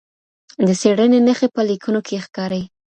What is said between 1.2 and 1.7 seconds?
نښې په